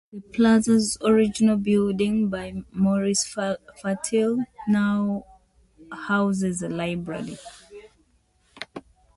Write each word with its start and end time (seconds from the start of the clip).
The 0.11 0.19
Plaza's 0.19 0.97
original 1.05 1.57
building 1.57 2.27
by 2.27 2.63
Maurice 2.71 3.23
Fatio 3.23 4.39
now 4.67 5.27
houses 5.91 6.63
a 6.63 6.69
library. 6.69 7.37